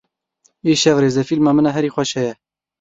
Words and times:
Îşev 0.71 0.97
rêzefîlma 1.03 1.51
min 1.57 1.65
a 1.69 1.71
herî 1.75 1.89
xweş 1.95 2.11
heye. 2.17 2.33